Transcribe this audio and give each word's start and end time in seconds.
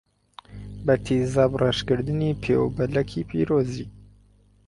بە 0.85 0.93
تیزابڕێژکردنی 1.05 2.37
پێ 2.43 2.55
و 2.59 2.67
بەلەکی 2.77 3.27
پیرۆزی 3.29 3.85